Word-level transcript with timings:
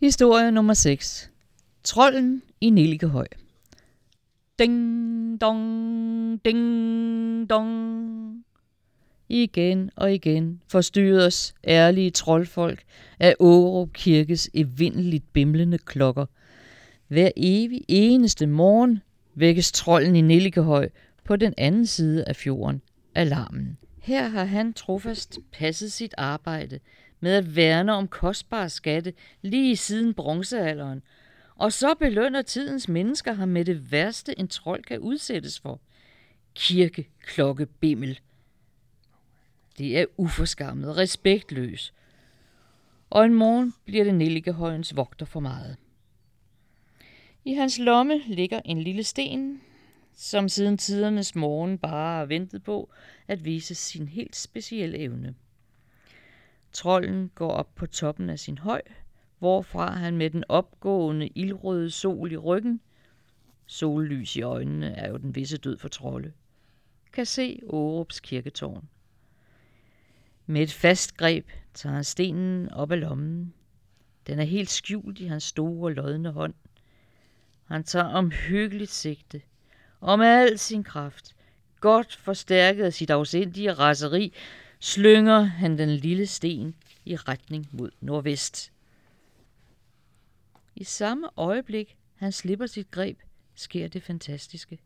Historie 0.00 0.50
nummer 0.52 0.74
6. 0.74 1.30
Trolden 1.84 2.42
i 2.60 2.70
Nelikehøj. 2.70 3.26
Ding 4.58 5.40
dong, 5.40 6.40
ding 6.44 7.50
dong. 7.50 8.44
Igen 9.28 9.90
og 9.96 10.14
igen 10.14 10.62
forstyrres 10.68 11.54
ærlige 11.64 12.10
troldfolk 12.10 12.82
af 13.20 13.34
Årup 13.40 13.92
Kirkes 13.92 14.50
evindeligt 14.54 15.32
bimlende 15.32 15.78
klokker. 15.78 16.26
Hver 17.08 17.30
evig 17.36 17.84
eneste 17.88 18.46
morgen 18.46 18.98
vækkes 19.34 19.72
trolden 19.72 20.16
i 20.16 20.20
Nelikehøj 20.20 20.88
på 21.24 21.36
den 21.36 21.54
anden 21.56 21.86
side 21.86 22.24
af 22.24 22.36
fjorden 22.36 22.82
alarmen. 23.14 23.78
Her 24.02 24.28
har 24.28 24.44
han 24.44 24.72
trofast 24.72 25.38
passet 25.52 25.92
sit 25.92 26.14
arbejde 26.18 26.78
med 27.20 27.32
at 27.32 27.56
værne 27.56 27.92
om 27.92 28.08
kostbare 28.08 28.68
skatte 28.68 29.12
lige 29.42 29.76
siden 29.76 30.14
bronzealderen, 30.14 31.02
og 31.56 31.72
så 31.72 31.94
belønner 31.94 32.42
tidens 32.42 32.88
mennesker 32.88 33.32
ham 33.32 33.48
med 33.48 33.64
det 33.64 33.92
værste, 33.92 34.38
en 34.38 34.48
trold 34.48 34.82
kan 34.82 34.98
udsættes 34.98 35.60
for. 35.60 35.80
Kirkeklokkebimel. 36.54 38.20
Det 39.78 39.98
er 39.98 40.06
uforskammet, 40.16 40.96
respektløs. 40.96 41.94
Og 43.10 43.24
en 43.24 43.34
morgen 43.34 43.74
bliver 43.84 44.04
det 44.04 44.14
Nellikehøjens 44.14 44.96
vogter 44.96 45.26
for 45.26 45.40
meget. 45.40 45.76
I 47.44 47.54
hans 47.54 47.78
lomme 47.78 48.18
ligger 48.26 48.60
en 48.64 48.82
lille 48.82 49.04
sten, 49.04 49.60
som 50.14 50.48
siden 50.48 50.78
tidernes 50.78 51.34
morgen 51.34 51.78
bare 51.78 52.18
har 52.18 52.24
ventet 52.24 52.62
på 52.62 52.90
at 53.28 53.44
vise 53.44 53.74
sin 53.74 54.08
helt 54.08 54.36
specielle 54.36 54.98
evne. 54.98 55.34
Trolden 56.72 57.30
går 57.34 57.50
op 57.50 57.74
på 57.74 57.86
toppen 57.86 58.30
af 58.30 58.38
sin 58.38 58.58
høj, 58.58 58.82
hvorfra 59.38 59.90
han 59.90 60.16
med 60.16 60.30
den 60.30 60.44
opgående 60.48 61.28
ildrøde 61.28 61.90
sol 61.90 62.32
i 62.32 62.36
ryggen, 62.36 62.80
sollys 63.66 64.36
i 64.36 64.42
øjnene 64.42 64.86
er 64.86 65.08
jo 65.10 65.16
den 65.16 65.34
visse 65.34 65.56
død 65.56 65.78
for 65.78 65.88
trolde, 65.88 66.32
kan 67.12 67.26
se 67.26 67.60
Årups 67.66 68.20
kirketårn. 68.20 68.88
Med 70.46 70.62
et 70.62 70.72
fast 70.72 71.16
greb 71.16 71.50
tager 71.74 71.94
han 71.94 72.04
stenen 72.04 72.72
op 72.72 72.92
af 72.92 73.00
lommen. 73.00 73.54
Den 74.26 74.38
er 74.38 74.44
helt 74.44 74.70
skjult 74.70 75.18
i 75.18 75.26
hans 75.26 75.44
store, 75.44 75.94
lodne 75.94 76.30
hånd. 76.30 76.54
Han 77.64 77.84
tager 77.84 78.04
omhyggeligt 78.04 78.90
sigte, 78.90 79.42
og 80.00 80.18
med 80.18 80.26
al 80.26 80.58
sin 80.58 80.84
kraft, 80.84 81.36
godt 81.80 82.16
forstærket 82.16 82.84
af 82.84 82.92
sit 82.92 83.10
afsindige 83.10 83.72
raseri, 83.72 84.34
slynger 84.78 85.40
han 85.40 85.78
den 85.78 85.88
lille 85.88 86.26
sten 86.26 86.74
i 87.04 87.16
retning 87.16 87.68
mod 87.72 87.90
nordvest. 88.00 88.72
I 90.76 90.84
samme 90.84 91.28
øjeblik, 91.36 91.96
han 92.14 92.32
slipper 92.32 92.66
sit 92.66 92.90
greb, 92.90 93.18
sker 93.54 93.88
det 93.88 94.02
fantastiske. 94.02 94.78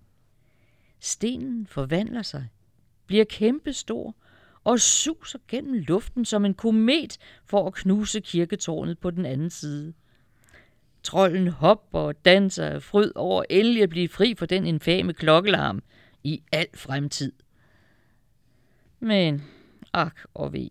Stenen 1.01 1.67
forvandler 1.67 2.23
sig, 2.23 2.49
bliver 3.07 3.25
kæmpestor 3.25 4.15
og 4.65 4.81
suser 4.81 5.39
gennem 5.49 5.75
luften 5.75 6.25
som 6.25 6.45
en 6.45 6.55
komet 6.55 7.19
for 7.45 7.67
at 7.67 7.75
knuse 7.75 8.21
kirketårnet 8.21 8.99
på 8.99 9.11
den 9.11 9.27
anden 9.27 9.51
side. 9.51 9.93
Trolden 11.03 11.49
hopper 11.49 11.99
og 11.99 12.25
danser 12.25 12.67
af 12.67 12.83
fryd 12.83 13.12
over 13.15 13.45
endelig 13.51 13.83
at 13.83 13.89
blive 13.89 14.09
fri 14.09 14.34
for 14.34 14.47
den 14.47 14.67
infame 14.67 15.12
klokkelarm 15.12 15.83
i 16.25 16.43
al 16.53 16.67
fremtid. 16.75 17.33
Men 19.01 19.43
ark 19.93 20.27
og 20.35 20.53
ve. 20.53 20.71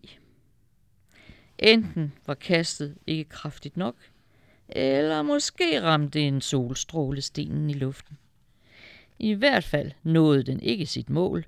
Enten 1.58 2.12
var 2.26 2.34
kastet 2.34 2.98
ikke 3.06 3.24
kraftigt 3.24 3.76
nok, 3.76 3.96
eller 4.68 5.22
måske 5.22 5.82
ramte 5.82 6.20
en 6.20 6.40
solstråle 6.40 7.20
stenen 7.20 7.70
i 7.70 7.74
luften. 7.74 8.18
I 9.18 9.32
hvert 9.32 9.64
fald 9.64 9.92
nåede 10.02 10.42
den 10.42 10.60
ikke 10.60 10.86
sit 10.86 11.10
mål, 11.10 11.46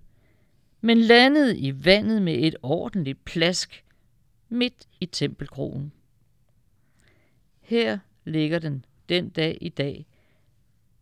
men 0.80 0.98
landede 0.98 1.58
i 1.58 1.84
vandet 1.84 2.22
med 2.22 2.34
et 2.34 2.56
ordentligt 2.62 3.24
plask 3.24 3.84
midt 4.48 4.88
i 5.00 5.06
tempelkrogen. 5.06 5.92
Her 7.60 7.98
ligger 8.24 8.58
den 8.58 8.84
den 9.08 9.28
dag 9.28 9.58
i 9.60 9.68
dag 9.68 10.06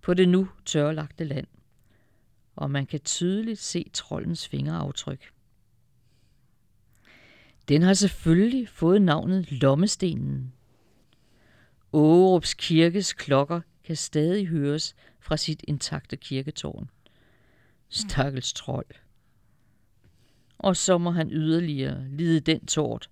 på 0.01 0.15
det 0.15 0.29
nu 0.29 0.49
tørlagte 0.65 1.25
land, 1.25 1.47
og 2.57 2.71
man 2.71 2.87
kan 2.87 3.01
tydeligt 3.01 3.59
se 3.59 3.91
trollens 3.93 4.49
fingeraftryk. 4.49 5.32
Den 7.69 7.83
har 7.83 7.95
selvfølgelig 7.95 8.69
fået 8.69 9.03
navnet 9.03 9.53
Lommestenen. 9.53 10.53
Årups 11.93 12.55
kirkes 12.55 13.13
klokker 13.13 13.61
kan 13.85 13.97
stadig 13.97 14.47
høres 14.47 14.95
fra 15.21 15.37
sit 15.37 15.65
intakte 15.69 16.17
kirketårn. 16.17 16.91
Stakkels 17.89 18.53
trold. 18.53 18.87
Og 20.59 20.77
så 20.77 20.99
må 20.99 21.11
han 21.11 21.31
yderligere 21.31 22.09
lide 22.09 22.41
den 22.41 22.67
tort, 22.67 23.11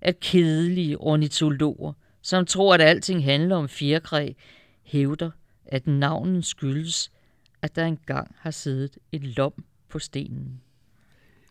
at 0.00 0.20
kedelige 0.20 0.98
ornitologer, 0.98 1.92
som 2.22 2.46
tror, 2.46 2.74
at 2.74 2.80
alting 2.80 3.24
handler 3.24 3.56
om 3.56 3.68
fjerkræ, 3.68 4.32
hævder, 4.82 5.30
at 5.66 5.86
navnen 5.86 6.42
skyldes, 6.42 7.12
at 7.62 7.76
der 7.76 7.84
engang 7.84 8.34
har 8.38 8.50
siddet 8.50 8.98
et 9.12 9.22
lom 9.22 9.64
på 9.88 9.98
stenen. 9.98 10.60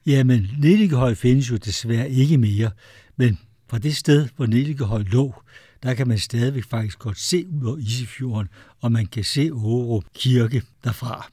Jamen, 0.05 0.47
Nellikehøj 0.57 1.13
findes 1.15 1.51
jo 1.51 1.57
desværre 1.57 2.09
ikke 2.09 2.37
mere, 2.37 2.71
men 3.15 3.39
fra 3.69 3.77
det 3.77 3.95
sted, 3.95 4.27
hvor 4.35 4.45
Nellikehøj 4.45 5.03
lå, 5.07 5.35
der 5.83 5.93
kan 5.93 6.07
man 6.07 6.19
stadigvæk 6.19 6.63
faktisk 6.63 6.99
godt 6.99 7.19
se 7.19 7.47
ud 7.47 7.65
over 7.65 7.77
Isefjorden, 7.77 8.49
og 8.81 8.91
man 8.91 9.05
kan 9.05 9.23
se 9.23 9.53
Årup 9.53 10.03
Kirke 10.15 10.61
derfra. 10.83 11.29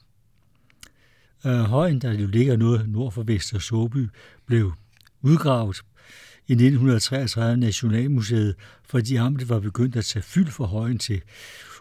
Øh, 1.45 1.59
højen, 1.59 2.01
der 2.01 2.13
jo 2.13 2.27
ligger 2.27 2.57
noget 2.57 2.89
nord 2.89 3.11
for 3.11 3.23
Vester 3.23 3.59
Soby, 3.59 4.07
blev 4.45 4.73
udgravet 5.21 5.81
i 6.47 6.53
1933 6.53 7.57
Nationalmuseet, 7.57 8.55
fordi 8.89 9.15
amtet 9.15 9.49
var 9.49 9.59
begyndt 9.59 9.95
at 9.95 10.05
tage 10.05 10.23
fyld 10.23 10.47
for 10.47 10.65
højen 10.65 10.97
til 10.97 11.21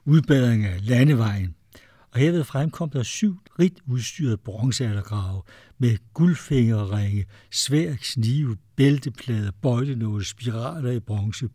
udbedring 0.04 0.64
af 0.64 0.88
landevejen. 0.88 1.54
Og 2.12 2.20
herved 2.20 2.44
fremkom 2.44 2.90
der 2.90 3.02
syv 3.02 3.40
rigt 3.58 3.80
udstyrede 3.86 4.36
bronzealdergrave 4.36 5.42
med 5.78 5.96
guldfingerringe, 6.14 7.26
svær 7.50 7.94
knive, 7.94 8.56
bælteplader, 8.76 9.50
bøjlenåle, 9.62 10.24
spiraler 10.24 10.90
i 10.90 11.00
bronze, 11.00 11.48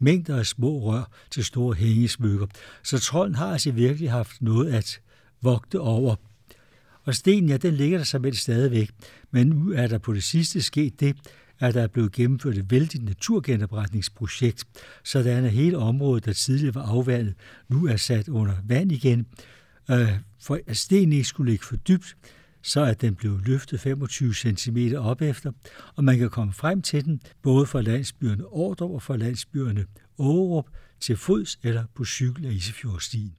mængder 0.00 0.38
af 0.38 0.46
små 0.46 0.78
rør 0.78 1.10
til 1.30 1.44
store 1.44 1.74
hængesmykker. 1.74 2.46
Så 2.82 2.98
trolden 2.98 3.34
har 3.34 3.52
altså 3.52 3.70
virkelig 3.70 4.10
haft 4.10 4.42
noget 4.42 4.72
at 4.72 5.00
vogte 5.42 5.80
over. 5.80 6.16
Og 7.04 7.14
stenen, 7.14 7.48
ja, 7.48 7.56
den 7.56 7.74
ligger 7.74 7.98
der 7.98 8.04
så 8.04 8.30
stadigvæk. 8.32 8.90
Men 9.30 9.46
nu 9.46 9.72
er 9.72 9.86
der 9.86 9.98
på 9.98 10.14
det 10.14 10.22
sidste 10.22 10.62
sket 10.62 11.00
det, 11.00 11.16
at 11.58 11.74
der 11.74 11.82
er 11.82 11.86
blevet 11.86 12.12
gennemført 12.12 12.58
et 12.58 12.70
vældigt 12.70 13.04
naturgenopretningsprojekt, 13.04 14.64
sådan 15.04 15.44
at 15.44 15.50
hele 15.50 15.78
området, 15.78 16.24
der 16.24 16.32
tidligere 16.32 16.74
var 16.74 16.82
afvandet, 16.82 17.34
nu 17.68 17.86
er 17.86 17.96
sat 17.96 18.28
under 18.28 18.54
vand 18.64 18.92
igen. 18.92 19.26
Øh, 19.90 20.08
for 20.40 20.60
at 20.66 20.76
stenen 20.76 21.12
ikke 21.12 21.28
skulle 21.28 21.50
ligge 21.50 21.64
for 21.64 21.76
dybt, 21.76 22.16
så 22.62 22.80
er 22.80 22.94
den 22.94 23.14
blevet 23.14 23.46
løftet 23.46 23.80
25 23.80 24.34
cm 24.34 24.78
op 24.96 25.22
efter, 25.22 25.52
og 25.94 26.04
man 26.04 26.18
kan 26.18 26.30
komme 26.30 26.52
frem 26.52 26.82
til 26.82 27.04
den 27.04 27.20
både 27.42 27.66
fra 27.66 27.80
landsbyerne 27.80 28.46
Ordrup 28.46 28.90
og 28.90 29.02
fra 29.02 29.16
landsbyerne 29.16 29.86
Ågerup 30.18 30.68
til 31.00 31.16
fods 31.16 31.58
eller 31.62 31.84
på 31.94 32.04
cykel 32.04 32.46
af 32.46 32.52
Isefjordstien. 32.52 33.36